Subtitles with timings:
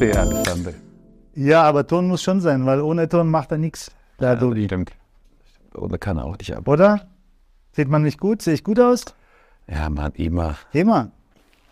[0.00, 0.74] sehr Schande.
[1.34, 3.90] Ja, aber Ton muss schon sein, weil ohne Ton macht er nichts.
[4.18, 4.64] Dodi.
[4.66, 4.92] Stimmt.
[5.74, 6.66] Oder kann er auch nicht ab.
[6.68, 7.06] Oder?
[7.72, 8.42] Sieht man nicht gut?
[8.42, 9.04] Sehe ich gut aus?
[9.68, 11.10] Ja, man immer Immer.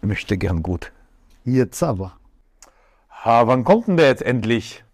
[0.02, 0.92] möchte gern gut.
[1.44, 2.12] Jetzt aber.
[3.24, 4.84] Ha, wann kommt denn der jetzt endlich?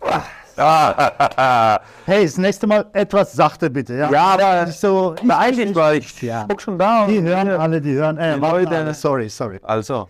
[0.00, 0.22] Ah,
[2.06, 3.94] Hey, das nächste Mal etwas sachte bitte.
[3.94, 5.14] Ja, Ja, aber Nicht so.
[5.20, 6.46] Ich, beeil dich mal, ich Ja.
[6.48, 7.06] guck schon da.
[7.06, 8.16] die hören alle, die hören.
[8.18, 8.94] Äh, Die Leute- alle.
[8.94, 9.58] Sorry, sorry.
[9.62, 10.08] Also,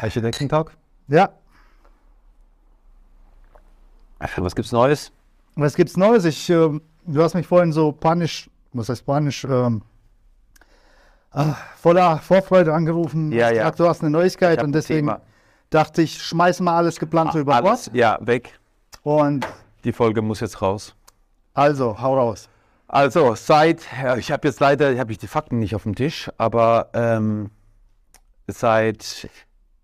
[0.00, 0.72] Architektentag.
[1.08, 1.30] Ja.
[4.36, 5.12] Was gibt's Neues?
[5.56, 6.24] Was gibt's Neues?
[6.24, 9.82] Ich, ähm, du hast mich vorhin so panisch, was heißt panisch, ähm,
[11.32, 13.32] ah, voller Vorfreude angerufen.
[13.32, 13.64] Ja, Ich ja.
[13.64, 15.20] dachte, Du hast eine Neuigkeit und deswegen Thema.
[15.70, 17.96] dachte ich, schmeiß mal alles geplante über Alles, Bord.
[17.96, 18.58] ja, weg.
[19.02, 19.46] Und
[19.84, 20.94] Die Folge muss jetzt raus.
[21.54, 22.48] also, hau raus.
[22.88, 23.86] Also, seit,
[24.18, 27.50] ich habe jetzt leider, habe ich die Fakten nicht auf dem Tisch, aber ähm,
[28.48, 29.28] seit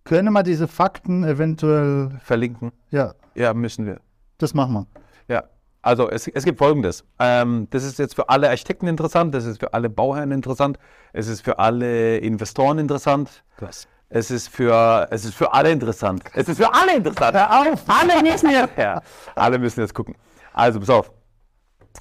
[0.04, 4.00] Können wir diese Fakten eventuell, verlinken, ja, ja, müssen wir.
[4.38, 4.86] Das machen wir.
[5.28, 5.44] Ja,
[5.82, 7.04] also es, es gibt Folgendes.
[7.18, 10.78] Ähm, das ist jetzt für alle Architekten interessant, das ist für alle Bauherren interessant,
[11.12, 13.86] es ist für alle Investoren interessant, Krass.
[14.08, 16.24] es ist für, es ist für alle interessant.
[16.34, 17.36] Es ist für alle interessant.
[17.36, 17.84] Hör auf!
[17.86, 19.00] Alle müssen jetzt, ja,
[19.34, 20.16] alle müssen jetzt gucken.
[20.52, 21.12] Also, pass auf.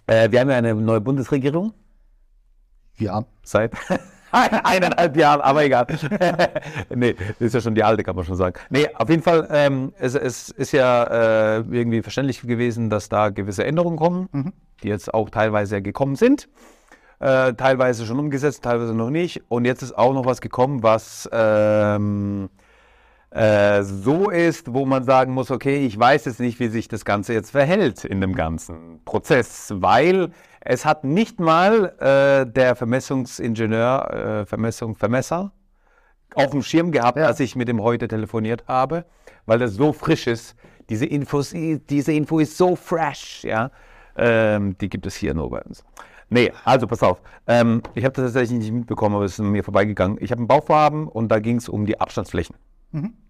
[0.08, 1.73] Äh, wir haben ja eine neue Bundesregierung
[2.97, 3.73] Ja, seit
[4.36, 5.88] eineinhalb Jahren, aber egal.
[6.95, 8.55] nee, das ist ja schon die alte, kann man schon sagen.
[8.69, 13.30] Nee, auf jeden Fall, ähm, es, es ist ja äh, irgendwie verständlich gewesen, dass da
[13.30, 16.50] gewisse Änderungen kommen, die jetzt auch teilweise gekommen sind.
[17.19, 19.44] Äh, teilweise schon umgesetzt, teilweise noch nicht.
[19.47, 22.49] Und jetzt ist auch noch was gekommen, was ähm,
[23.36, 27.05] äh, so ist, wo man sagen muss, okay, ich weiß jetzt nicht, wie sich das
[27.05, 30.31] Ganze jetzt verhält in dem ganzen Prozess, weil
[30.66, 35.52] es hat nicht mal äh, der Vermessungsingenieur, äh, Vermessung, Vermesser
[36.33, 37.27] auf dem Schirm gehabt, Ja.
[37.27, 39.05] als ich mit dem heute telefoniert habe,
[39.45, 40.55] weil das so frisch ist.
[40.89, 43.71] Diese, Infos, diese Info ist so fresh, ja.
[44.17, 45.83] Ähm, die gibt es hier nur bei uns.
[46.30, 47.21] Nee, also pass auf.
[47.48, 50.17] Ähm, ich habe das tatsächlich nicht mitbekommen, aber es ist mir vorbeigegangen.
[50.21, 52.55] Ich habe ein Bauvorhaben und da ging es um die Abstandsflächen.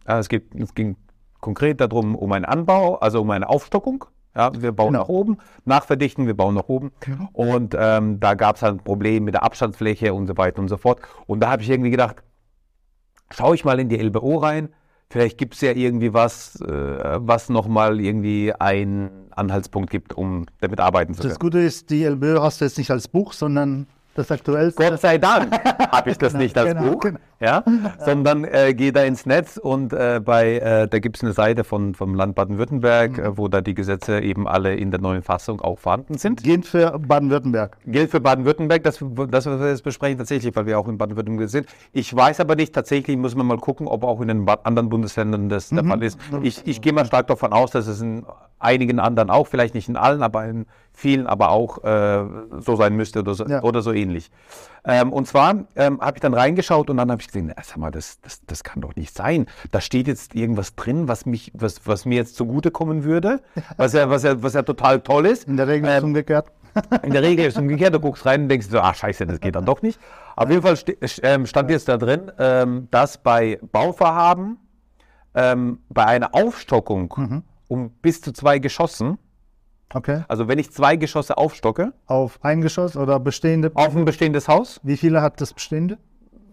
[0.07, 0.95] Ja, es, geht, es ging
[1.41, 4.05] konkret darum, um einen Anbau, also um eine Aufstockung.
[4.35, 4.99] Ja, wir bauen Genau.
[5.03, 6.91] nach oben, nachverdichten, wir bauen nach oben.
[7.33, 10.67] Und ähm, da gab es halt ein Problem mit der Abstandsfläche und so weiter und
[10.67, 10.99] so fort.
[11.25, 12.17] Und da habe ich irgendwie gedacht,
[13.31, 14.69] schaue ich mal in die LBO rein.
[15.09, 16.67] Vielleicht gibt es ja irgendwie was, äh,
[17.19, 21.29] was nochmal irgendwie einen Anhaltspunkt gibt, um damit arbeiten zu können.
[21.29, 24.81] das Gute ist, die LBÖ hast du jetzt nicht als Buch, sondern das aktuellste.
[24.89, 25.53] Gott sei Dank
[25.91, 27.19] habe ich das nicht als genau, Buch, genau.
[27.39, 27.63] ja,
[27.99, 31.63] sondern äh, gehe da ins Netz und äh, bei, äh, da gibt es eine Seite
[31.63, 33.23] von, vom Land Baden-Württemberg, Mhm.
[33.23, 36.43] äh, wo da die Gesetze eben alle in der neuen Fassung auch vorhanden sind.
[36.43, 37.77] Gilt für Baden-Württemberg.
[37.85, 38.99] Gilt für Baden-Württemberg, das,
[39.29, 41.67] das, was wir jetzt besprechen, tatsächlich, weil wir auch in Baden-Württemberg sind.
[41.93, 45.49] Ich weiß aber nicht, tatsächlich muss man mal gucken, ob auch in den anderen Bundesländern
[45.49, 45.75] das Mhm.
[45.75, 46.19] der Fall ist.
[46.41, 48.25] Ich, ich gehe mal stark davon aus, dass es in
[48.59, 52.23] einigen anderen auch, vielleicht nicht in allen, aber in vielen aber auch äh,
[52.59, 53.61] so sein müsste oder so, Ja.
[53.63, 54.31] oder so ähnlich.
[54.85, 57.77] Ähm, und zwar ähm, habe ich dann reingeschaut und dann habe ich gesehen, na, sag
[57.77, 59.47] mal, das, das, das kann doch nicht sein.
[59.71, 63.41] Da steht jetzt irgendwas drin, was, mich, was, was mir jetzt zugutekommen würde,
[63.77, 65.45] was ja, was, ja, was ja total toll ist.
[65.47, 66.51] In der Regel ist Ähm, umgekehrt.
[67.03, 69.39] in der Regel ist es umgekehrt, du guckst rein und denkst so, ah scheiße, das
[69.39, 69.99] geht dann doch nicht.
[70.35, 74.57] Auf jeden Fall ste ähm, stand jetzt da drin, ähm, dass bei Bauvorhaben
[75.33, 79.17] ähm, bei einer Aufstockung um bis zu zwei Geschossen,
[79.93, 80.23] Okay.
[80.27, 83.71] also wenn ich zwei Geschosse aufstocke, Auf ein Geschoss oder bestehende.
[83.75, 85.97] auf ein bestehendes Haus, Wie viele hat das bestehende?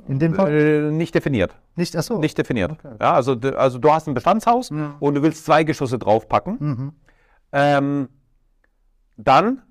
[0.09, 0.53] In dem Fall?
[0.53, 1.57] äh, nicht definiert.
[1.77, 2.19] Nicht, achso.
[2.19, 2.73] Nicht definiert.
[3.01, 6.57] Ja, also, also du hast ein Bestandshaus und du willst zwei Geschosse draufpacken.
[6.61, 6.93] Mhm.
[7.53, 8.09] Ähm,
[9.17, 9.63] dann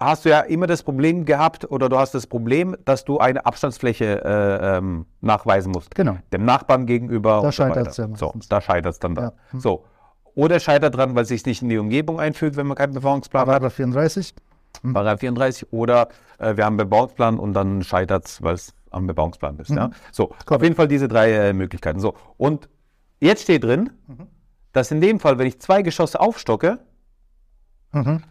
[0.00, 3.44] hast du ja immer das Problem gehabt oder du hast das Problem, dass du eine
[3.46, 5.94] Abstandsfläche äh, ähm, nachweisen musst.
[5.94, 6.16] Genau.
[6.32, 7.40] Dem Nachbarn gegenüber.
[7.42, 7.74] Da so weiter.
[7.74, 8.48] scheitert's ja So, meistens.
[8.48, 9.14] da scheitert es dann.
[9.14, 9.32] Ja.
[9.52, 9.58] Da.
[9.58, 9.84] So.
[10.34, 13.42] Oder scheitert dran, weil es sich nicht in die Umgebung einfügt, wenn man keinen Bebauungsplan
[13.42, 13.46] hat.
[13.46, 14.34] Paragraph 34.
[14.92, 15.72] Paragraph 34.
[15.72, 16.08] Oder
[16.38, 19.70] äh, wir haben einen Bebauungsplan und dann scheitert es, weil es am Bebauungsplan ist.
[19.70, 19.90] Ja?
[20.12, 22.00] So, auf jeden Fall diese drei äh, Möglichkeiten.
[22.00, 22.14] So.
[22.36, 22.68] Und
[23.20, 23.90] jetzt steht drin,
[24.72, 26.78] dass in dem Fall, wenn ich zwei Geschosse aufstocke,
[27.92, 28.24] Mhm.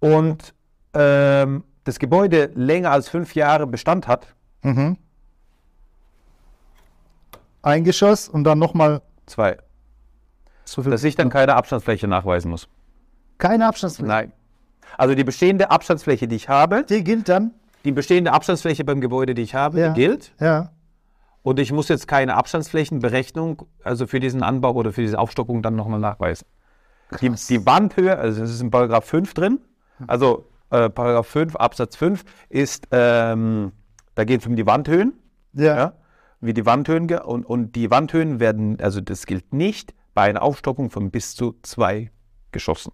[0.00, 0.54] und
[0.94, 4.96] ähm, das Gebäude länger als fünf Jahre Bestand hat, Mhm.
[7.62, 9.56] Ein Geschoss und dann nochmal zwei,
[10.64, 12.68] so dass ich dann keine Abstandsfläche nachweisen muss.
[13.38, 14.08] Keine Abstandsfläche.
[14.08, 14.32] Nein.
[14.98, 17.52] Also die bestehende Abstandsfläche, die ich habe, Die gilt dann.
[17.84, 19.88] die bestehende Abstandsfläche beim Gebäude, die ich habe, Ja.
[19.92, 20.32] die gilt.
[20.38, 20.70] Ja.
[21.42, 25.74] Und ich muss jetzt keine Abstandsflächenberechnung, also für diesen Anbau oder für diese Aufstockung dann
[25.76, 26.46] nochmal nachweisen.
[27.20, 29.58] Die, die Wandhöhe, also das ist in Paragraph 5 drin,
[30.06, 33.72] also äh, Paragraph 5 Absatz 5 ist, ähm,
[34.14, 35.14] da geht es um die Wandhöhen.
[35.54, 35.76] Ja.
[35.76, 35.92] ja,
[36.40, 40.90] wie die Wandhöhen und, und die Wandhöhen werden, also das gilt nicht bei einer Aufstockung
[40.90, 42.10] von bis zu zwei
[42.52, 42.92] Geschossen.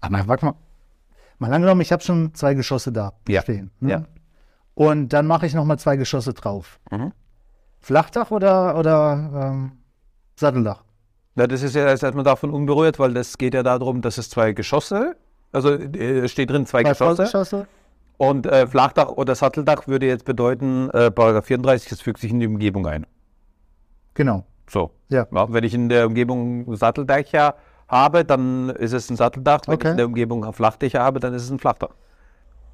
[0.00, 0.54] Aber warte mal.
[1.38, 3.42] Mal angenommen, ich habe schon zwei Geschosse da Ja.
[3.42, 3.70] stehen.
[3.80, 3.90] Ne?
[3.90, 4.04] Ja.
[4.74, 6.78] Und dann mache ich nochmal zwei Geschosse drauf.
[6.90, 7.12] Mhm.
[7.80, 9.72] Flachdach oder, oder ähm,
[10.36, 10.84] Satteldach?
[11.34, 14.30] Na, das ist ja erst erstmal davon unberührt, weil das geht ja darum, dass es
[14.30, 15.16] zwei Geschosse,
[15.50, 17.16] also äh, steht drin zwei, Zwei Geschosse.
[17.16, 17.66] Vollgeschosse?
[18.18, 22.38] Und äh, Flachdach oder Satteldach würde jetzt bedeuten, äh, Paragraph 34, das fügt sich in
[22.38, 23.04] die Umgebung ein.
[24.14, 24.44] Genau.
[24.72, 24.90] So.
[25.10, 25.26] Ja.
[25.30, 27.54] wenn ich in der Umgebung Satteldächer
[27.88, 29.60] habe, dann ist es ein Satteldach.
[29.66, 29.88] Wenn Okay.
[29.88, 31.90] ich in der Umgebung Flachdächer habe, dann ist es ein Flachdach.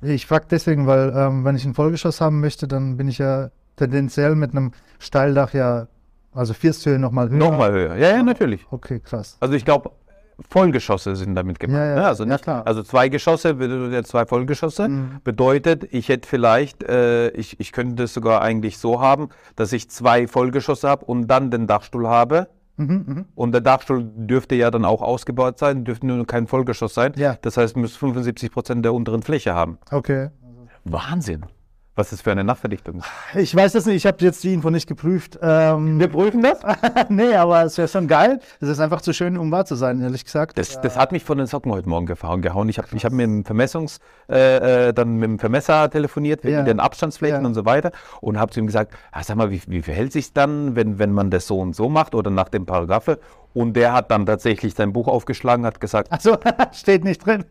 [0.00, 3.50] Ich frage deswegen, weil ähm, wenn ich ein Vollgeschoss haben möchte, dann bin ich ja
[3.74, 5.88] tendenziell mit einem Steildach ja,
[6.32, 7.38] also Firsthöhe nochmal höher.
[7.38, 7.96] Nochmal höher.
[7.96, 8.64] Ja, ja, natürlich.
[8.70, 9.36] Okay, krass.
[9.40, 9.90] Also ich glaube,
[10.48, 11.78] Vollgeschosse sind damit gemeint.
[11.78, 12.06] Ja, ja, ne?
[12.06, 15.20] Also, ja, nicht, also zwei Geschosse, bedeutet ja zwei Vollgeschosse, Mhm.
[15.24, 19.90] bedeutet, ich hätte vielleicht, äh, ich, ich könnte das sogar eigentlich so haben, dass ich
[19.90, 22.48] zwei Vollgeschosse habe und dann den Dachstuhl habe.
[22.76, 23.24] Mhm, mhm.
[23.34, 27.12] Und der Dachstuhl dürfte ja dann auch ausgebaut sein, dürfte nur kein Vollgeschoss sein.
[27.16, 27.36] Ja.
[27.42, 29.78] Das heißt, muss 75 Prozent der unteren Fläche haben.
[29.90, 30.28] Okay.
[30.84, 31.44] Wahnsinn.
[31.98, 33.02] Was ist für eine Nachtverdichtung?
[33.34, 35.36] Ich weiß das nicht, ich habe jetzt die Info nicht geprüft.
[35.42, 36.60] Ähm, Wir prüfen das?
[37.08, 38.38] nee, aber es wäre schon geil.
[38.60, 40.56] Es ist einfach zu schön, um wahr zu sein, ehrlich gesagt.
[40.58, 42.68] Das, das hat mich von den Socken heute Morgen gefahren, gehauen.
[42.68, 43.98] Ich habe hab mit dem Vermessungs,
[44.30, 46.62] äh, äh, dann mit dem Vermesser telefoniert, wegen Ja.
[46.62, 47.46] den Abstandsflächen Ja.
[47.48, 47.90] und so weiter
[48.20, 51.10] und habe zu ihm gesagt, ah, sag mal, wie, wie verhält sich dann, wenn, wenn
[51.10, 53.18] man das so und so macht oder nach dem Paragraphe?
[53.54, 56.36] Und der hat dann tatsächlich sein Buch aufgeschlagen, hat gesagt, Achso,
[56.72, 57.44] steht nicht drin.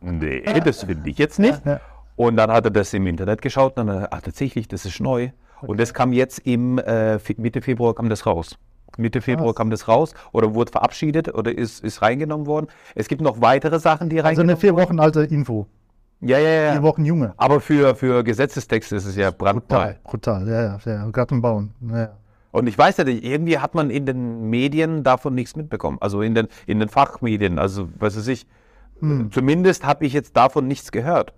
[0.00, 1.64] nee, das will ich jetzt nicht.
[1.64, 1.78] Ja.
[2.26, 4.84] Und dann hat er das im Internet geschaut und dann, hat er, ach tatsächlich, das
[4.84, 5.30] ist neu.
[5.62, 8.56] Und das kam jetzt im äh, Mitte Februar kam das raus.
[8.98, 9.56] Mitte Februar Krass.
[9.56, 12.66] kam das raus oder wurde verabschiedet oder ist, ist reingenommen worden.
[12.94, 15.66] Es gibt noch weitere Sachen, die Also reingenommen eine vier Wochen alte Info.
[16.20, 16.72] Ja, ja, ja.
[16.72, 17.32] Vier Wochen Junge.
[17.36, 19.94] Aber für, für Gesetzestexte ist es ja brandneu.
[20.04, 21.10] Brutal, ja, ja, ja.
[21.10, 21.72] Garten bauen.
[21.90, 22.10] Ja.
[22.50, 25.96] Und ich weiß ja nicht, irgendwie hat man in den Medien davon nichts mitbekommen.
[26.00, 27.58] Also in den, in den Fachmedien.
[27.58, 28.46] Also, was weiß ich,
[29.00, 29.32] Hm.
[29.32, 31.32] zumindest habe ich jetzt davon nichts gehört.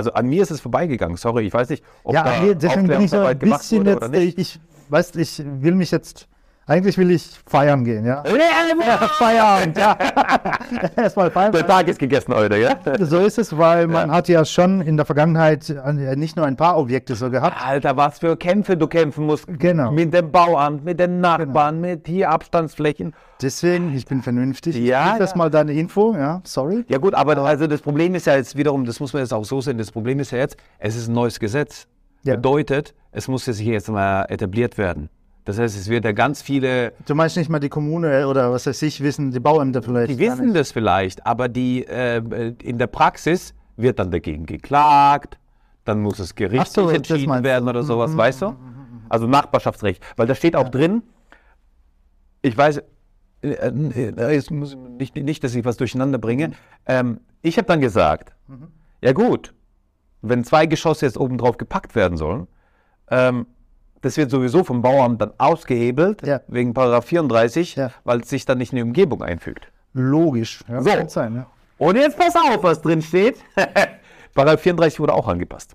[0.00, 1.18] Also an mir ist es vorbeigegangen.
[1.18, 3.90] Sorry, ich weiß nicht, ob ja, da nee, deswegen bin ich so ein bisschen wurde
[3.90, 4.38] jetzt, oder nicht.
[4.38, 6.26] ich, ich weiß, ich will mich jetzt,
[6.70, 8.22] eigentlich will ich feiern gehen, ja.
[8.26, 9.98] ja Feierabend, ja.
[10.96, 11.50] Erstmal feiern.
[11.50, 12.78] Der Tag ist gegessen heute, ja?
[13.00, 16.56] So ist es, weil man hat ja schon in der Vergangenheit äh, nicht nur ein
[16.56, 17.56] paar Objekte so gehabt.
[17.60, 19.46] Alter, was für Kämpfe du kämpfen musst.
[19.48, 19.90] Genau.
[19.90, 23.14] Mit dem Bauamt, mit den Nachbarn, mit hier Abstandsflächen.
[23.42, 24.76] Deswegen, ich bin vernünftig.
[24.76, 25.38] Ja, ich das ja.
[25.38, 26.84] mal deine Info, ja, sorry.
[26.88, 29.44] Ja gut, aber also das Problem ist ja jetzt wiederum, das muss man jetzt auch
[29.44, 31.88] so sehen, das Problem ist ja jetzt, es ist ein neues Gesetz.
[32.22, 32.36] Ja.
[32.36, 35.08] Bedeutet, es muss jetzt hier jetzt mal etabliert werden.
[35.44, 38.66] Das heißt, es wird ja ganz viele, Du meinst nicht mal die Kommune oder was
[38.66, 40.10] weiß ich, wissen, die Bauämter vielleicht.
[40.10, 42.18] die wissen das vielleicht, aber die äh,
[42.62, 45.38] in der Praxis wird dann dagegen geklagt,
[45.84, 48.56] dann muss es gerichtlich so, entschieden werden oder sowas, weißt du?
[49.08, 51.02] Also Nachbarschaftsrecht, weil da steht auch drin,
[52.42, 52.82] ich weiß,
[53.42, 56.52] äh, äh, jetzt muss ich nicht, dass ich was durcheinander bringe.
[56.86, 58.34] Ähm, ich habe dann gesagt,
[59.00, 59.54] ja gut,
[60.22, 62.46] wenn zwei Geschosse jetzt oben drauf gepackt werden sollen,
[63.10, 63.46] ähm,
[64.02, 66.40] das wird sowieso vom Bauamt dann ausgehebelt, Ja.
[66.48, 67.90] wegen Paragraph 34, Ja.
[68.04, 69.68] weil es sich dann nicht in die Umgebung einfügt.
[69.92, 70.64] Logisch.
[70.68, 70.90] Ja, So.
[71.08, 71.46] sein, ja.
[71.78, 73.38] Und jetzt pass auf, was drin steht.
[74.34, 75.74] Paragraph 34 wurde auch angepasst.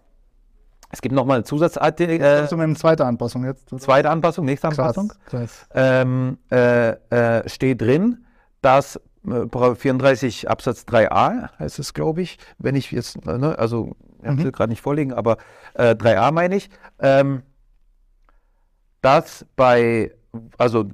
[0.91, 3.67] Es gibt nochmal eine Zusatzartikel, äh, Also mit einer zweiten Anpassung jetzt.
[3.81, 5.11] zweite Anpassung, nächste Krass, Anpassung.
[5.25, 5.67] krass.
[5.73, 8.25] ähm, äh, äh, steht drin,
[8.61, 8.95] dass
[9.27, 13.91] äh, Paragraph 34 Absatz 3a heißt es, glaube ich, wenn ich jetzt, ne, also
[14.23, 14.39] ich Mhm.
[14.45, 15.37] es gerade nicht vorliegen, aber
[15.73, 17.41] äh, 3a meine ich, ähm,
[19.05, 20.11] dass bei,
[20.57, 20.85] also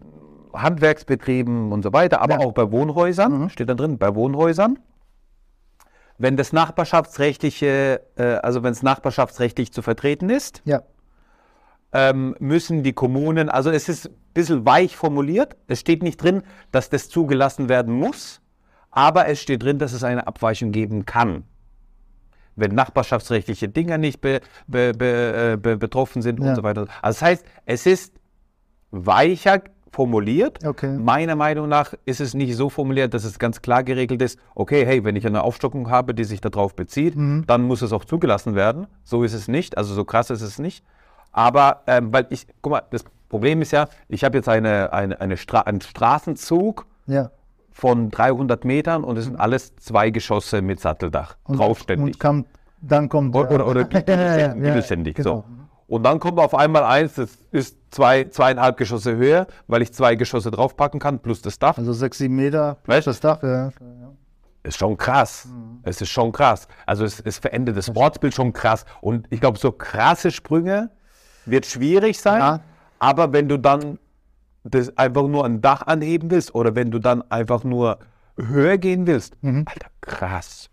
[0.54, 2.40] Handwerksbetrieben und so weiter, aber Ja.
[2.42, 3.50] auch bei Wohnhäusern, Mhm.
[3.50, 4.80] steht da drin, bei Wohnhäusern,
[6.18, 10.82] wenn das nachbarschaftsrechtliche, äh, also wenn es nachbarschaftsrechtlich zu vertreten ist, Ja.
[11.94, 16.44] ähm, müssen die Kommunen, also es ist ein bisschen weich formuliert, es steht nicht drin,
[16.74, 18.42] dass das zugelassen werden muss,
[18.92, 21.46] aber es steht drin, dass es eine Abweichung geben kann.
[22.56, 26.50] Wenn nachbarschaftsrechtliche Dinge nicht be, be, be, äh, be, betroffen sind Ja.
[26.50, 26.82] und so weiter.
[27.02, 28.14] Also das heißt, es ist
[28.92, 30.66] weicher formuliert.
[30.66, 30.98] Okay.
[30.98, 34.86] Meiner Meinung nach ist es nicht so formuliert, dass es ganz klar geregelt ist, okay,
[34.86, 37.44] hey, wenn ich eine Aufstockung habe, die sich darauf bezieht, Mhm.
[37.48, 38.88] dann muss es auch zugelassen werden.
[39.04, 40.84] So ist es nicht, also so krass ist es nicht.
[41.34, 45.20] Aber, ähm, weil ich, guck mal, das Problem ist ja, ich habe jetzt eine, eine,
[45.20, 47.32] eine Stra einen Straßenzug Ja.
[47.72, 52.16] Von 300 Metern und es sind alles zwei Geschosse mit Satteldach, Und, draufständig.
[52.16, 52.46] Und kam,
[52.82, 53.36] dann kommt.
[53.36, 55.24] Oder, oder, oder ja, ja, ja, genau.
[55.24, 55.46] So.
[55.88, 60.16] Und dann kommt auf einmal eins, das ist zwei, zweieinhalb Geschosse höher, weil ich zwei
[60.16, 61.78] Geschosse draufpacken kann, plus das Dach.
[61.78, 62.78] Also sechs, sieben Meter.
[62.86, 63.12] Weißt du?
[63.12, 63.72] Das Dach, ja.
[64.64, 65.50] Ist schon krass.
[65.52, 65.80] Mhm.
[65.84, 66.70] Es ist schon krass.
[66.86, 68.86] Also es, es verändert das Ortsbild schon krass.
[69.02, 70.92] Und ich glaube, so krasse Sprünge
[71.46, 72.40] wird schwierig sein.
[72.40, 72.60] Ja.
[73.00, 73.98] Aber wenn du dann
[74.64, 78.00] das einfach nur ein Dach anheben willst oder wenn du dann einfach nur
[78.38, 79.36] höher gehen willst.
[79.44, 80.70] Alter, krass.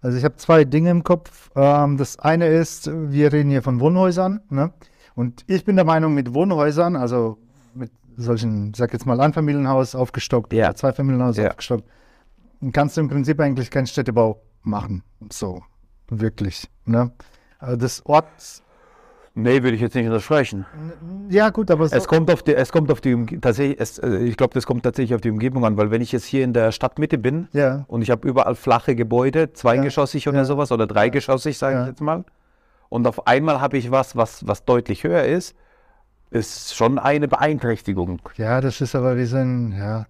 [0.00, 1.50] Also ich habe zwei Dinge im Kopf.
[1.56, 4.40] Ähm, das eine ist, wir reden hier von Wohnhäusern.
[4.48, 4.72] Ne?
[5.14, 7.38] Und ich bin der Meinung, mit Wohnhäusern, also
[7.74, 10.74] mit solchen, ich sag jetzt mal Einfamilienhaus aufgestockt, Ja.
[10.74, 11.48] Zweifamilienhaus Ja.
[11.50, 11.84] aufgestockt,
[12.72, 15.02] kannst du im Prinzip eigentlich keinen Städtebau machen.
[15.32, 15.62] So,
[16.08, 16.68] wirklich.
[16.84, 17.10] Ne?
[17.58, 18.28] Also das Ort,
[19.40, 20.66] Nee, würde ich jetzt nicht unterstreichen.
[21.30, 24.36] ja gut, aber Es kommt auf die, es kommt auf die tatsächlich, es, äh, ich
[24.36, 26.72] glaube, das kommt tatsächlich auf die Umgebung an, weil wenn ich jetzt hier in der
[26.72, 30.44] Stadtmitte bin ja, und ich habe überall flache Gebäude, zweigeschossig oder Ja.
[30.44, 31.82] sowas oder dreigeschossig, sage Ja.
[31.82, 32.24] ich jetzt mal,
[32.88, 35.54] und auf einmal habe ich was, was, was deutlich höher ist,
[36.30, 38.20] ist schon eine Beeinträchtigung.
[38.36, 40.06] ja, das ist aber wie so ein ja,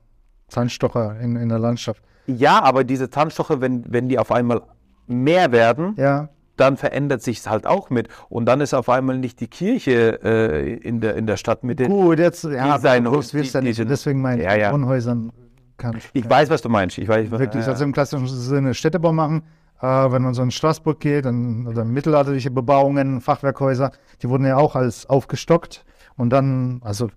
[0.48, 2.02] Zahnstocher in, in der Landschaft.
[2.26, 4.62] Ja, aber diese Zahnstocher, wenn, wenn die auf einmal
[5.06, 6.28] mehr werden, Ja,
[6.60, 8.08] dann verändert sich es halt auch mit.
[8.28, 11.86] Und dann ist auf einmal nicht die Kirche äh, in, der, in der Stadtmitte.
[11.86, 13.78] gut, jetzt, ja, sein- das willst du nicht.
[13.88, 14.72] deswegen meine Ja, ja.
[14.72, 15.32] Wohnhäusern
[15.76, 16.98] kann Ich weiß, was du meinst.
[16.98, 19.42] Ich weiß, Wirklich, Ja, also im klassischen Sinne Städtebau machen.
[19.80, 24.56] Äh, wenn man so in Straßburg geht, dann, oder mittelalterliche Bebauungen, Fachwerkhäuser, die wurden ja
[24.56, 25.84] auch als aufgestockt.
[26.16, 27.10] Und dann, also,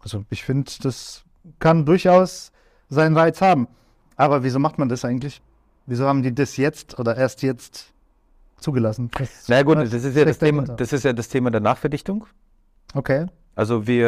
[0.00, 1.22] also ich finde, das
[1.60, 2.50] kann durchaus
[2.88, 3.68] seinen Reiz haben.
[4.16, 5.40] Aber wieso macht man das eigentlich?
[5.86, 7.92] Wieso haben die das jetzt oder erst jetzt
[8.60, 9.10] zugelassen?
[9.18, 12.26] Das- Na gut, das ist ja das Thema, das ist ja das Thema der Nachverdichtung.
[12.94, 13.26] Okay.
[13.54, 14.06] Also wir,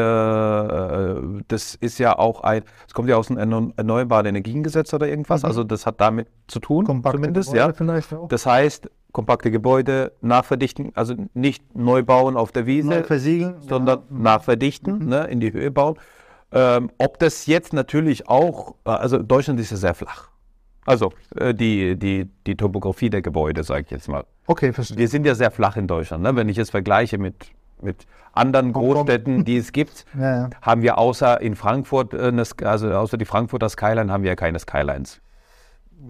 [1.39, 5.09] äh, das ist ja auch ein, es kommt ja aus dem Erneu- Erneuerbaren Energiengesetz oder
[5.09, 5.43] irgendwas.
[5.43, 5.49] Mhm.
[5.49, 7.75] Also das hat damit zu tun, Kompakte zumindest, Gebäude ja.
[7.75, 8.29] vielleicht auch.
[8.29, 13.57] Das heißt, kompakte Gebäude nachverdichten, also nicht neu bauen auf der Wiese, Neu versiegeln.
[13.61, 15.97] sondern nachverdichten, ne, in die Höhe bauen.
[16.53, 20.30] Ähm, ob das jetzt natürlich auch, äh, also Deutschland ist ja sehr flach.
[20.87, 24.25] Also äh, die, die, die Topografie der Gebäude, sage ich jetzt mal.
[24.47, 24.99] Okay, verstehe.
[24.99, 26.23] Wir sind ja sehr flach in Deutschland.
[26.23, 26.35] Ne?
[26.37, 28.95] Wenn ich es vergleiche mit, mit anderen Hongkong.
[28.95, 30.51] Großstädten, die es gibt, Ja, ja.
[30.63, 34.37] haben wir außer in Frankfurt, äh, eine also außer die Frankfurter Skyline, haben wir ja
[34.37, 35.21] keine Skylines.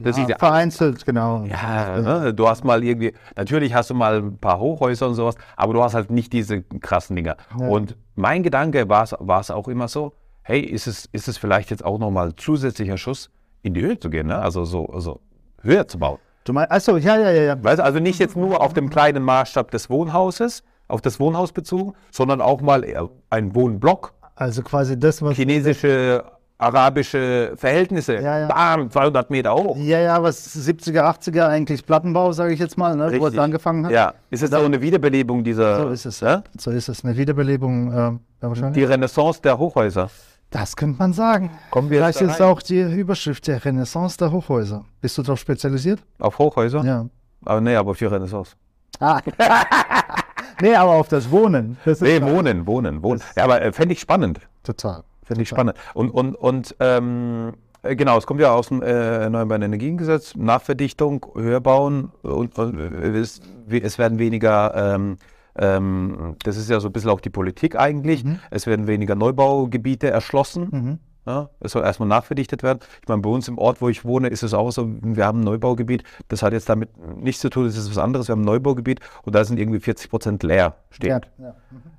[0.03, 1.45] Das ist ja, Vereinzelt, genau.
[1.45, 2.33] ja ne?
[2.33, 5.83] du hast mal irgendwie, natürlich hast du mal ein paar Hochhäuser und sowas, aber du
[5.83, 7.37] hast halt nicht diese krassen Dinger.
[7.59, 7.67] Ja.
[7.67, 10.13] Und mein Gedanke war es war es auch immer so,
[10.43, 13.31] hey, ist es, ist es vielleicht jetzt auch nochmal zusätzlicher Schuss,
[13.63, 14.39] in die Höhe zu gehen, ne?
[14.39, 15.21] also so also
[15.63, 16.19] höher zu bauen.
[16.45, 17.63] Du meinst, achso, ja, ja, ja, ja.
[17.63, 21.93] Weißt also nicht jetzt nur auf dem kleinen Maßstab des Wohnhauses, auf das Wohnhaus bezogen,
[22.11, 22.85] sondern auch mal
[23.29, 26.25] ein Wohnblock, Also quasi das, was chinesische,
[26.59, 28.47] arabische Verhältnisse, Ja, ja.
[28.49, 29.77] bam, 200 Meter hoch.
[29.77, 33.85] Ja, ja, was 70er, 80er eigentlich Plattenbau, sage ich jetzt mal, ne, wo es angefangen
[33.87, 33.93] hat.
[33.93, 36.21] Ja, ist es so eine Wiederbelebung dieser, So ist es.
[36.21, 36.43] Ja?
[36.59, 37.05] So ist es.
[37.05, 38.75] Eine Wiederbelebung, wahrscheinlich.
[38.75, 40.11] die Renaissance der Hochhäuser.
[40.51, 41.51] Das könnte man sagen.
[41.71, 44.85] Kommen wir Vielleicht jetzt ist auch die Überschrift der Renaissance der Hochhäuser.
[45.01, 46.01] Bist du darauf spezialisiert?
[46.19, 46.85] auf Hochhäuser?
[46.85, 47.07] Ja.
[47.45, 48.53] Aber nee, aber auf die Renaissance.
[48.99, 49.21] Ah.
[50.61, 51.77] nee, aber auf das Wohnen.
[51.85, 53.23] Das Nee, wohnen, wohnen, wohnen.
[53.37, 54.41] Ja, aber äh, fände ich spannend.
[54.63, 55.03] Total.
[55.25, 55.77] Finde ich spannend.
[55.95, 57.53] Und, und, und ähm,
[57.83, 58.87] äh, genau, es kommt ja aus dem äh,
[59.23, 65.17] Erneuerbaren Energiengesetz, Nachverdichtung, höher bauen und, und äh, es, we- es werden weniger, ähm,
[65.61, 70.11] ähm, das ist ja so ein bisschen auch die Politik eigentlich, es werden weniger Neubaugebiete
[70.11, 70.69] erschlossen.
[70.71, 70.99] Mhm.
[71.27, 72.81] Ja, es soll erstmal nachverdichtet werden.
[73.03, 75.41] Ich meine, bei uns im Ort, wo ich wohne, ist es auch so, wir haben
[75.41, 76.03] ein Neubaugebiet.
[76.29, 78.29] Das hat jetzt damit nichts zu tun, das ist was anderes.
[78.29, 81.21] Wir haben ein Neubaugebiet und da sind irgendwie 40 Prozent leer stehen.
[81.39, 81.45] Ja.
[81.45, 81.55] ja.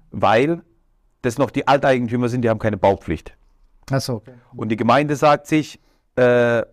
[0.10, 0.64] Weil
[1.22, 3.38] das noch die Alteigentümer sind, die haben keine Baupflicht.
[3.92, 4.34] Achso, okay.
[4.56, 5.80] Und die Gemeinde sagt sich,
[6.16, 6.64] äh,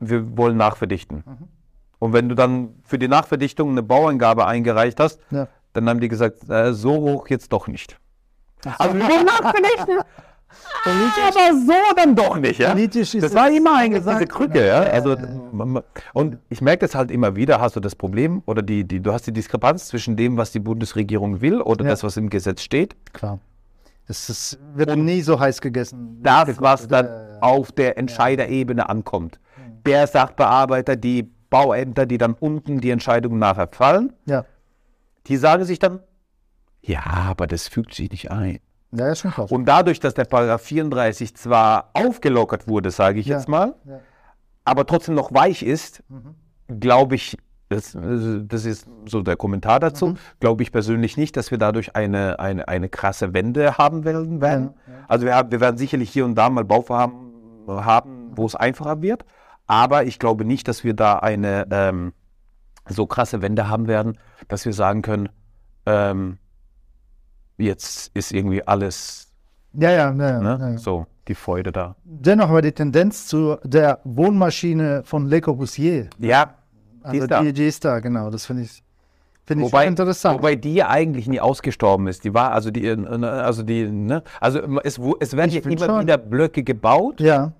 [0.00, 1.24] wir wollen nachverdichten.
[1.98, 5.48] Und wenn du dann für die Nachverdichtung eine Bauangabe eingereicht hast, Ja.
[5.74, 7.98] Dann haben die gesagt, äh, so hoch jetzt doch nicht.
[8.78, 9.98] Also wir wollen nachverdichten.
[10.86, 12.70] aber so dann doch nicht, ja?
[12.70, 14.80] Politisch ist Das war immer eigentlich gesagt, diese Krücke, ja.
[14.82, 15.16] Also,
[16.12, 19.12] und ich merke das halt immer wieder, hast du das Problem oder die, die, du
[19.12, 21.90] hast die Diskrepanz zwischen dem, was die Bundesregierung will oder Ja.
[21.90, 23.38] das, was im Gesetz steht, Klar.
[24.06, 26.18] Das ist, wird nie so heiß gegessen.
[26.22, 27.08] das, was dann
[27.40, 29.40] auf der Entscheiderebene ankommt.
[29.86, 34.44] Der Sachbearbeiter, die Bauämter, die dann unten die Entscheidungen nachher fallen, Ja.
[35.26, 36.00] Die sagen sich dann,
[36.82, 38.58] ja, aber das fügt sich nicht ein.
[38.92, 39.50] Ja, ist schon krass.
[39.50, 43.36] Und dadurch, dass der Paragraph 34 zwar aufgelockert wurde, sage ich Ja.
[43.38, 44.00] jetzt mal, Ja.
[44.64, 46.02] aber trotzdem noch weich ist,
[46.68, 47.36] glaube ich,
[47.70, 52.38] das, das ist so der Kommentar dazu, glaube ich persönlich nicht, dass wir dadurch eine,
[52.38, 54.40] eine, eine krasse Wende haben werden.
[54.40, 54.74] werden.
[55.08, 57.32] Also wir, haben, wir werden sicherlich hier und da mal Bauvorhaben
[57.66, 59.24] haben, wo es einfacher wird,
[59.66, 62.12] aber ich glaube nicht, dass wir da eine ähm,
[62.88, 65.28] so krasse Wende haben werden, dass wir sagen können,
[65.86, 66.38] ähm,
[67.58, 69.32] jetzt ist irgendwie alles
[69.72, 70.78] Ja, ja, ja, ne, ja, ja.
[70.78, 71.96] so die Freude da.
[72.04, 76.08] Dennoch war die Tendenz zu der Wohnmaschine von Le Corbusier.
[76.18, 76.54] Ja,
[77.04, 77.42] die Also ist da.
[77.42, 78.30] die, die ist da, genau.
[78.30, 78.82] Das finde ich
[79.46, 80.38] Finde ich interessant.
[80.38, 82.24] wobei die eigentlich nie ausgestorben ist.
[82.24, 85.86] Die war, also die, äh, also die, ne, also es, es werden Ich find immer
[85.86, 86.00] schon.
[86.02, 87.20] wieder Blöcke gebaut.
[87.20, 87.52] ja,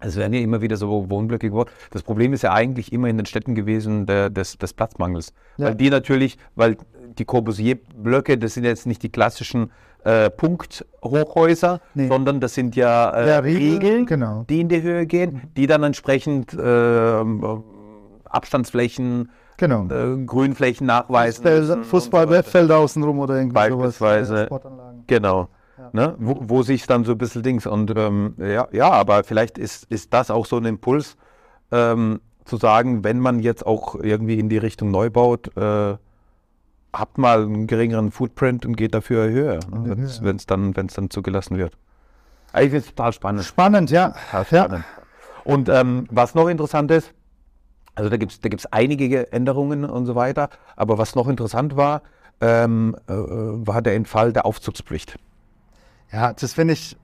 [0.00, 1.70] Es werden ja immer wieder so Wohnblöcke gebaut.
[1.90, 5.32] Das Problem ist ja eigentlich immer in den Städten gewesen der, des, des Platzmangels.
[5.56, 5.66] Ja.
[5.68, 6.76] Weil die natürlich, weil
[7.18, 9.70] die Corbusier-Blöcke, das sind jetzt nicht die klassischen
[10.02, 12.08] äh, Punkthochhäuser, Nee.
[12.08, 14.40] sondern das sind ja, äh, Ja, Regeln, genau.
[14.40, 14.46] Mhm.
[14.48, 17.24] die in die Höhe gehen, die dann entsprechend äh,
[18.24, 19.86] Abstandsflächen, genau.
[19.88, 21.42] äh, Grünflächen nachweisen.
[21.44, 22.38] Fußball, müssen und Fußball so weiter.
[22.38, 24.26] Wettfelder außenrum oder irgendwie Beispielsweise.
[24.26, 24.40] sowas.
[24.42, 25.04] äh, Sportanlagen.
[25.06, 25.48] Genau.
[25.78, 25.90] Ja.
[25.92, 26.14] Ne?
[26.18, 29.84] Wo, wo sich dann so ein bisschen Dings und ähm, ja, ja, aber vielleicht ist,
[29.90, 31.16] ist das auch so ein Impuls,
[31.72, 35.96] ähm, zu sagen, wenn man jetzt auch irgendwie in die Richtung neu baut, äh,
[36.92, 39.96] habt mal einen geringeren Footprint und geht dafür höher, ne?
[39.98, 40.24] Ja.
[40.24, 41.76] wenn es dann, wenn's dann zugelassen wird.
[42.52, 43.44] Aber Ich finde es total spannend.
[43.44, 44.10] Spannend, ja.
[44.30, 44.64] Total ja.
[44.64, 44.84] spannend.
[45.44, 47.12] Und ähm, was noch interessant ist,
[47.94, 51.76] also da gibt es da gibt's einige Änderungen und so weiter, aber was noch interessant
[51.76, 52.02] war,
[52.40, 55.16] ähm, äh, war der Entfall der Aufzugspflicht.
[56.12, 56.96] Ja, das finde ich,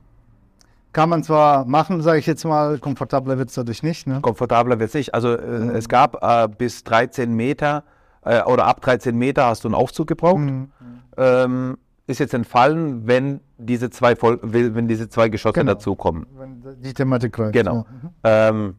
[0.92, 4.06] kann man zwar machen, sage ich jetzt mal, komfortabler wird es dadurch nicht.
[4.06, 4.20] Ne?
[4.20, 5.14] Komfortabler wird es nicht.
[5.14, 7.84] Also äh, es gab äh, bis 13 Meter
[8.24, 10.38] äh, oder ab 13 Meter hast du einen Aufzug gebraucht.
[10.38, 10.70] Mhm.
[11.16, 15.74] Ähm, ist jetzt entfallen, wenn diese zwei, Voll wenn diese zwei Geschosse Genau.
[15.74, 16.26] dazukommen.
[16.36, 17.52] Wenn die Thematik greift.
[17.52, 17.86] Genau.
[18.24, 18.48] Ja.
[18.48, 18.74] Ähm,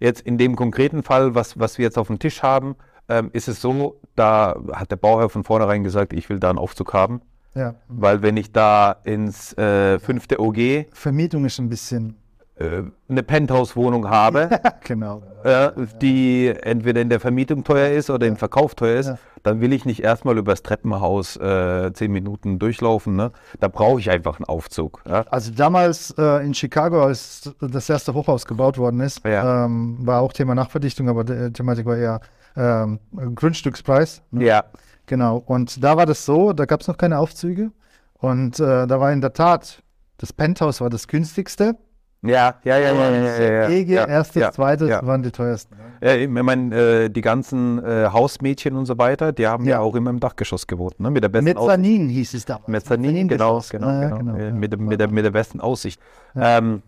[0.00, 2.74] jetzt in dem konkreten Fall, was, was wir jetzt auf dem Tisch haben,
[3.08, 6.58] ähm, ist es so, da hat der Bauherr von vornherein gesagt, ich will da einen
[6.58, 7.20] Aufzug haben,
[7.54, 7.74] ja.
[7.88, 12.16] weil wenn ich da ins äh, fünfte OG Vermietung ist ein bisschen.
[12.56, 14.48] äh, eine Penthouse-Wohnung habe,
[14.84, 15.22] genau.
[15.42, 15.70] äh,
[16.00, 19.84] die entweder in der Vermietung teuer ist oder im Verkauf teuer ist, dann will ich
[19.84, 23.14] nicht erstmal übers Treppenhaus äh, zehn Minuten durchlaufen.
[23.16, 23.32] Ne?
[23.60, 25.02] Da brauche ich einfach einen Aufzug.
[25.06, 25.24] Ja?
[25.30, 29.64] Also damals äh, in Chicago, als das erste Hochhaus gebaut worden ist, Ja.
[29.66, 32.20] ähm, war auch Thema Nachverdichtung, aber die Thematik war eher
[32.56, 33.00] ähm,
[33.34, 34.22] Grundstückspreis.
[34.30, 34.44] Ne?
[34.46, 34.64] ja.
[35.06, 35.42] Genau.
[35.46, 37.70] Und da war das so, da gab es noch keine Aufzüge.
[38.14, 39.82] Und äh, da war in der Tat,
[40.18, 41.76] das Penthouse war das günstigste.
[42.22, 45.06] Ja, ja, ja, ja, ja, ja, ja, EG, ja, erstes, ja, zweites ja.
[45.06, 45.76] waren die teuersten.
[46.00, 49.94] Ja, ich meine, äh, die ganzen äh, Hausmädchen und so weiter, die haben ja, auch
[49.94, 51.10] immer im Dachgeschoss gewohnt, ne?
[51.10, 51.44] mit der besten.
[51.44, 52.68] Mezzanin hieß es damals.
[52.68, 53.68] Mezzanin, genau, Mezzaningeschoss.
[53.70, 54.52] genau, Ah, genau, genau, äh.
[54.52, 56.00] Mit, der- mit, der, mit der besten Aussicht.
[56.34, 56.82] Ähm,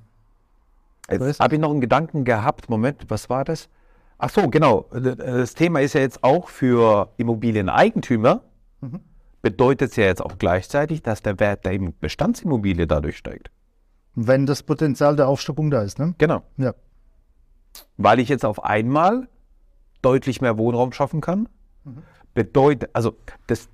[1.10, 3.68] jetzt habe ich noch einen Gedanken gehabt, Moment, was war das?
[4.18, 8.40] Ach so, genau, äh, das Thema ist ja jetzt auch für Immobilieneigentümer,
[8.80, 9.00] Mhm.
[9.42, 13.50] bedeutet es ja jetzt auch gleichzeitig, dass der Wert der Im- Bestandsimmobilie dadurch steigt.
[14.14, 16.14] Wenn das Potenzial der Aufstockung da ist, ne?
[16.18, 16.42] Genau.
[16.56, 16.74] Ja.
[17.98, 19.28] weil ich jetzt auf einmal
[20.00, 21.46] deutlich mehr Wohnraum schaffen kann.
[21.84, 21.98] Mhm.
[22.32, 23.16] Bedeutet, also
[23.48, 23.68] das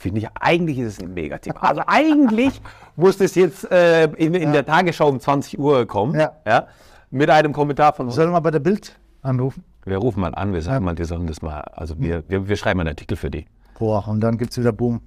[0.00, 1.60] finde ich, eigentlich ist es ein Megathema.
[1.60, 2.60] Also eigentlich
[2.96, 6.18] muss das jetzt äh, in, in der Tagesschau um 20 Uhr kommen.
[6.18, 6.66] Ja.
[7.10, 8.16] mit einem Kommentar von uns.
[8.16, 9.64] Sollen wir bei der Bild anrufen?
[9.84, 12.56] Wir rufen mal an, wir sagen mal, die sollen das mal, also wir, wir, wir
[12.56, 13.46] schreiben einen Artikel für die.
[13.78, 15.00] Boah, und dann gibt es wieder Boom.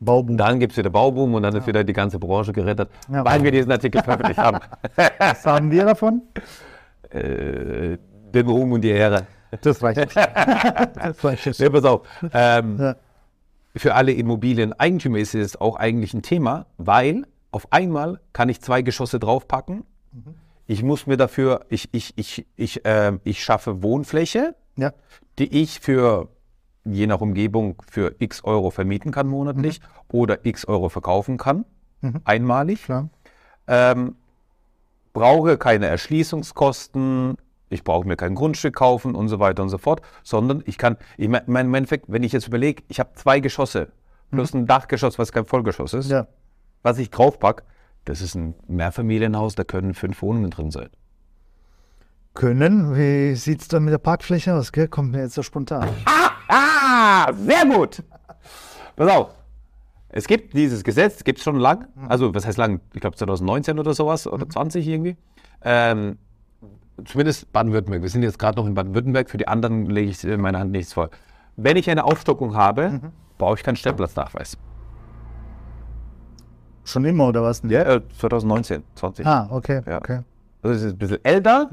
[0.00, 0.36] Bauboom.
[0.36, 3.24] Dann gibt es wieder Bauboom und dann ist wieder die ganze Branche gerettet, Ja.
[3.24, 4.58] weil wir diesen Artikel veröffentlicht haben.
[5.18, 6.22] Was haben wir davon?
[7.10, 7.96] äh,
[8.34, 9.26] den Ruhm und die Ehre.
[9.60, 10.16] Das reicht nicht.
[10.16, 11.60] das reicht nicht.
[11.60, 12.02] Nee, pass auf.
[12.32, 12.96] Ähm, Ja.
[13.76, 18.82] Für alle Immobilieneigentümer ist es auch eigentlich ein Thema, weil auf einmal kann ich zwei
[18.82, 19.84] Geschosse draufpacken.
[20.66, 24.92] Ich muss mir dafür, ich, ich, ich, ich, ähm, ich schaffe Wohnfläche, Ja.
[25.38, 26.28] die ich für
[26.84, 29.80] je nach Umgebung für x Euro vermieten kann monatlich
[30.12, 31.64] oder x Euro verkaufen kann,
[32.02, 32.20] Mhm.
[32.24, 32.86] einmalig.
[33.66, 34.16] Ähm,
[35.14, 37.36] brauche keine Erschließungskosten,
[37.70, 40.96] ich brauche mir kein Grundstück kaufen und so weiter und so fort, sondern ich kann,
[41.16, 43.92] ich mein, mein, im Endeffekt, wenn ich jetzt überlege, ich habe zwei Geschosse
[44.30, 46.26] plus ein Dachgeschoss, was kein Vollgeschoss ist, Ja.
[46.82, 47.62] was ich draufpack,
[48.04, 50.88] das ist ein Mehrfamilienhaus, da können fünf Wohnungen drin sein.
[52.34, 52.96] Können.
[52.96, 54.72] Wie sieht es dann mit der Parkfläche aus?
[54.72, 54.88] Gell?
[54.88, 55.88] Kommt mir jetzt so spontan.
[56.48, 58.02] Ah, sehr gut.
[58.96, 59.30] Pass auf.
[60.08, 62.80] Es gibt dieses Gesetz, gibt es schon lang, also was heißt lang?
[62.92, 65.16] Ich glaube 2019 oder sowas oder 20 irgendwie.
[65.62, 66.18] Ähm,
[67.04, 68.02] zumindest Baden-Württemberg.
[68.02, 69.28] Wir sind jetzt gerade noch in Baden-Württemberg.
[69.28, 71.10] Für die anderen lege ich in meiner Hand nichts vor.
[71.56, 73.00] Wenn ich eine Aufstockung habe,
[73.38, 74.56] brauche ich keinen Stellplatznachweis.
[76.84, 77.62] Schon immer oder was?
[77.66, 79.26] Ja, äh, 2019, 20.
[79.26, 79.80] Ah, okay.
[79.86, 79.98] Ja.
[79.98, 80.20] okay.
[80.62, 81.68] Also es ist ein bisschen älter.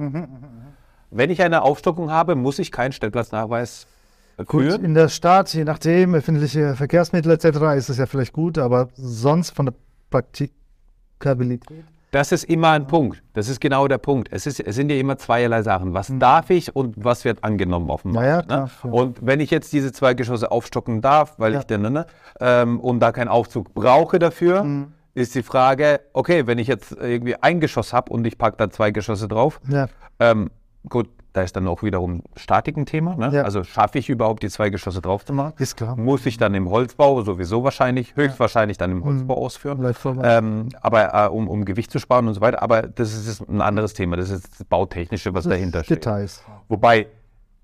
[1.12, 3.88] Wenn ich eine Aufstockung habe, muss ich keinen Stellplatznachweis
[4.46, 4.86] Gut, führen.
[4.86, 7.46] in der Stadt, je nachdem, öffentliche Verkehrsmittel etc.,
[7.76, 9.74] ist es ja vielleicht gut, aber sonst von der
[10.10, 11.84] Praktikabilität.
[12.12, 13.24] Das ist immer ein Punkt.
[13.34, 14.28] Das ist genau der Punkt.
[14.34, 15.94] Es, ist, es sind ja immer zweierlei Sachen.
[15.94, 18.52] Was darf ich und was wird angenommen auf dem Na Markt?
[18.52, 18.66] ja, ne?
[18.66, 19.00] klar, ja.
[19.00, 21.60] Und wenn ich jetzt diese zwei Geschosse aufstocken darf, weil Ja.
[21.60, 22.06] ich denn, ne,
[22.42, 24.92] ähm, und da keinen Aufzug brauche dafür, Mhm.
[25.14, 28.70] Ist die Frage, okay, wenn ich jetzt irgendwie ein Geschoss habe und ich packe da
[28.70, 29.88] zwei Geschosse drauf, Ja,
[30.20, 30.50] ähm,
[30.88, 33.16] gut, Da ist dann auch wiederum Statik ein Thema.
[33.16, 33.30] Ne?
[33.34, 33.44] Ja.
[33.44, 35.54] Also schaffe ich überhaupt die zwei Geschosse drauf zu machen?
[35.60, 35.96] Ist klar.
[35.96, 39.78] Muss ich dann im Holzbau sowieso wahrscheinlich, höchstwahrscheinlich dann im Holzbau ausführen.
[39.80, 40.24] Bleibt vorbei.
[40.38, 42.62] Ähm, aber äh, um, um Gewicht zu sparen und so weiter.
[42.62, 44.18] Aber das ist ein anderes Thema.
[44.18, 46.00] Das ist das Bautechnische, was dahinter steht.
[46.04, 46.44] Details.
[46.68, 47.08] Wobei,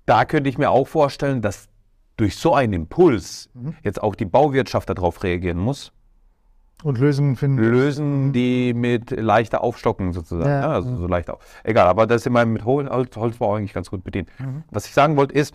[0.06, 1.68] da könnte ich mir auch vorstellen, dass
[2.16, 3.74] durch so einen Impuls Mhm.
[3.82, 5.92] jetzt auch die Bauwirtschaft darauf reagieren muss.
[6.84, 7.58] Und Lösungen finden.
[7.58, 10.48] Lösen, die mit leichter Aufstocken sozusagen.
[10.48, 10.60] Ja.
[10.60, 11.40] Ja, also so leicht auf.
[11.64, 14.28] Egal, aber das ist immer mit Hol- Holz, Holzbau eigentlich ganz gut bedient.
[14.38, 14.62] Mhm.
[14.70, 15.54] Was ich sagen wollte ist,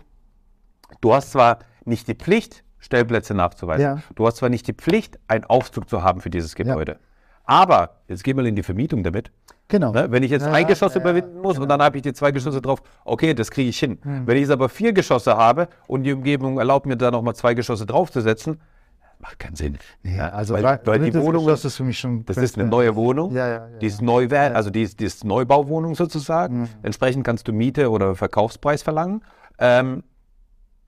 [1.00, 3.82] du hast zwar nicht die Pflicht, Stellplätze nachzuweisen.
[3.84, 3.98] Ja.
[4.16, 7.00] Du hast zwar nicht die Pflicht, einen Aufzug zu haben für dieses Gebäude.
[7.46, 9.32] Aber, jetzt gehen wir in die Vermietung damit.
[9.70, 9.92] Genau.
[9.92, 10.08] Ne?
[10.12, 12.84] Wenn ich jetzt ein Geschoss überwinden muss und dann habe ich die zwei Geschosse drauf,
[13.06, 13.98] okay, das kriege ich hin.
[14.04, 14.28] Hm.
[14.28, 17.54] Wenn ich jetzt aber vier Geschosse habe und die Umgebung erlaubt mir da nochmal zwei
[17.54, 18.60] Geschosse draufzusetzen,
[19.24, 19.78] macht keinen Sinn.
[20.04, 22.96] Nee, also weil, weil die Wohnung, Geschoss ist für mich schon das ist eine neue
[22.96, 26.62] Wohnung, Ja, ja, ja, die ist neu wert, also die ist, die ist Neubauwohnung sozusagen.
[26.62, 26.70] Mhm.
[26.84, 29.24] Entsprechend kannst du Miete oder Verkaufspreis verlangen.
[29.60, 30.04] Ähm,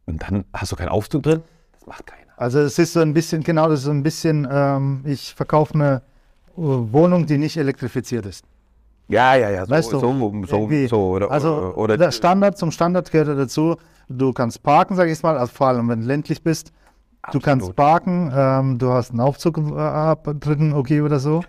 [0.05, 1.41] und dann hast du keinen Aufzug drin.
[1.73, 2.31] Das macht keiner.
[2.35, 5.73] Also es ist so ein bisschen, genau, das ist so ein bisschen, ähm, ich verkaufe
[5.73, 6.01] eine
[6.57, 8.43] äh, Wohnung, die nicht elektrifiziert ist.
[9.07, 9.65] Ja, ja, ja.
[9.65, 13.77] So, Weißt du, so, so, so oder, also oder, der Standard zum Standard gehört dazu,
[14.09, 16.73] du kannst parken, sag ich mal, also vor allem wenn du ländlich bist.
[17.31, 17.75] Du kannst Absolut.
[17.75, 21.43] parken, ähm, du hast einen Aufzug äh, ab dritten okay oder so.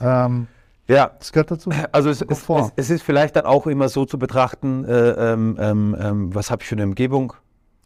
[0.00, 0.46] Ähm,
[0.86, 1.70] ja, das gehört dazu.
[1.92, 5.56] Also es, es, es, es ist vielleicht dann auch immer so zu betrachten, äh, ähm,
[5.60, 7.34] ähm, ähm, was habe ich für eine Umgebung?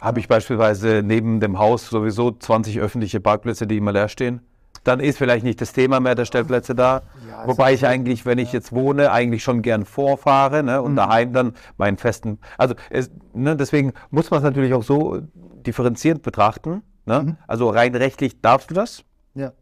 [0.00, 4.40] Habe ich beispielsweise neben dem Haus sowieso 20 öffentliche Parkplätze, die immer leer stehen?
[4.84, 7.02] Dann ist vielleicht nicht das Thema mehr der Stellplätze da.
[7.28, 10.84] Ja, Wobei ich eigentlich, wenn ich jetzt wohne, eigentlich schon gern vorfahre ne, Mhm.
[10.84, 12.38] und daheim dann meinen festen.
[12.58, 15.20] Also es, ne, deswegen muss man es natürlich auch so
[15.64, 16.82] differenzierend betrachten.
[17.04, 17.22] Ne?
[17.22, 17.36] Mhm.
[17.46, 19.04] Also rein rechtlich darfst du das.
[19.34, 19.52] Ja.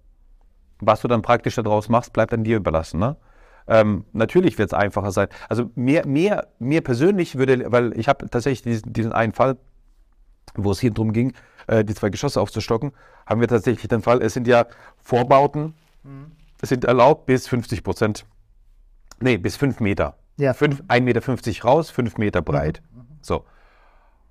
[0.81, 3.01] Was du dann praktisch daraus machst, bleibt dann dir überlassen.
[3.01, 3.17] Ne?
[3.67, 5.29] Ähm, natürlich wird es einfacher sein.
[5.49, 9.57] Also mir, mir, mir persönlich würde, weil ich habe tatsächlich diesen, diesen einen Fall,
[10.55, 11.35] wo es hier drum ging,
[11.67, 12.93] äh, die zwei Geschosse aufzustocken,
[13.27, 14.67] haben wir tatsächlich den Fall, es sind ja
[15.03, 15.75] Vorbauten,
[16.61, 18.25] es sind erlaubt bis 50 Prozent,
[19.21, 20.17] nee, bis 5 Meter.
[20.37, 20.55] Ja.
[20.55, 22.83] Fünf- 1,50 Meter raus, 5 Meter breit.
[23.21, 23.45] So.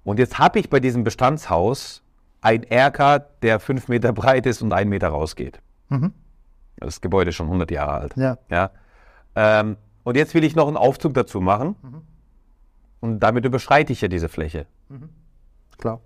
[0.04, 2.04] Und jetzt habe ich bei diesem Bestandshaus
[2.41, 5.62] ein Erker, der 5 Meter breit ist und 1 Meter rausgeht.
[5.89, 6.13] Mhm.
[6.78, 8.15] Das Gebäude ist schon 100 Jahre alt.
[8.15, 8.38] Ja.
[8.49, 8.71] Ja.
[9.36, 11.75] Ähm, und jetzt will ich noch einen Aufzug dazu machen.
[13.02, 14.65] Und damit überschreite ich ja diese Fläche.
[15.78, 16.02] Klar.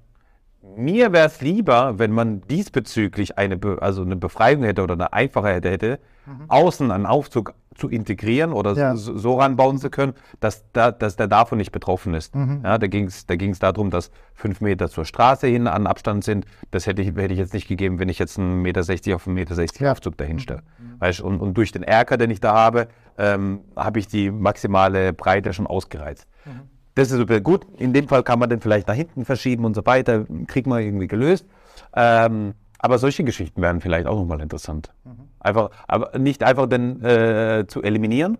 [0.75, 5.11] Mir wäre es lieber, wenn man diesbezüglich eine, Be also eine Befreiung hätte oder eine
[5.11, 5.99] einfache hätte, hätte
[6.47, 8.95] außen einen Aufzug zu integrieren oder Ja.
[8.95, 12.35] so, so ranbauen zu können, dass, da, dass der davon nicht betroffen ist.
[12.35, 12.61] Mhm.
[12.63, 16.23] Ja, da ging es da ging's darum, dass fünf Meter zur Straße hin an Abstand
[16.23, 16.45] sind.
[16.71, 19.25] Das hätte ich, hätte ich jetzt nicht gegeben, wenn ich jetzt einen Meter 60 auf
[19.27, 19.91] einen Meter 60 Ja.
[19.91, 20.61] Aufzug dahin stelle.
[20.99, 25.13] Weißt, und, und durch den Erker, den ich da habe, ähm, habe ich die maximale
[25.13, 26.27] Breite schon ausgereizt.
[26.95, 27.65] Das ist super gut.
[27.77, 30.25] In dem Fall kann man den vielleicht nach hinten verschieben und so weiter.
[30.47, 31.45] Kriegt man irgendwie gelöst.
[31.95, 34.91] Ähm, aber solche Geschichten wären vielleicht auch nochmal interessant.
[35.39, 38.37] Einfach, aber nicht einfach den äh, zu eliminieren,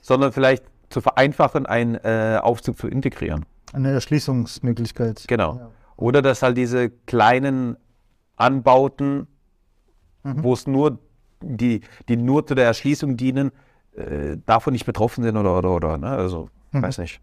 [0.00, 3.44] sondern vielleicht zu vereinfachen, einen äh, Aufzug zu integrieren.
[3.72, 5.24] Eine Erschließungsmöglichkeit.
[5.26, 5.56] Genau.
[5.56, 5.70] Ja.
[5.96, 7.76] Oder dass halt diese kleinen
[8.36, 9.26] Anbauten,
[10.22, 11.00] wo es nur
[11.40, 13.50] die, die nur zu der Erschließung dienen,
[13.96, 15.98] äh, davon nicht betroffen sind oder oder oder.
[15.98, 16.06] Ne?
[16.06, 17.20] Also, weiß nicht.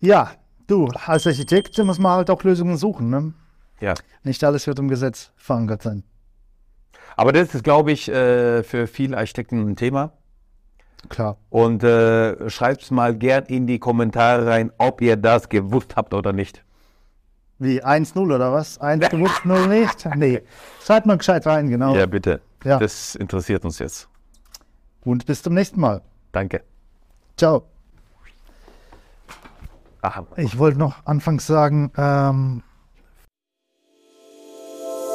[0.00, 0.32] Ja,
[0.66, 3.10] du, als Architekt muss man halt auch Lösungen suchen.
[3.10, 3.32] Ne?
[3.80, 3.94] Ja.
[4.22, 6.04] Nicht alles wird im Gesetz verankert sein.
[7.16, 10.12] Aber das ist, glaube ich, äh, für viele Architekten ein Thema.
[11.08, 11.36] Klar.
[11.50, 16.14] Und äh, schreibt es mal gern in die Kommentare rein, ob ihr das gewusst habt
[16.14, 16.64] oder nicht.
[17.58, 18.78] Wie 1-0 oder was?
[18.78, 20.06] 1 gewusst, 0 nicht?
[20.16, 20.42] Nee.
[20.82, 21.94] Schreibt mal gescheit rein, genau.
[21.94, 22.40] Ja, bitte.
[22.64, 22.78] Ja.
[22.78, 24.08] Das interessiert uns jetzt.
[25.04, 26.00] Und bis zum nächsten Mal.
[26.32, 26.62] Danke.
[27.36, 27.66] Ciao.
[30.00, 30.26] Aha.
[30.36, 32.62] Ich wollte noch anfangs sagen, ähm,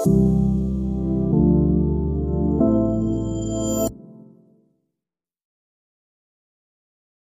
[0.06, 0.49] Música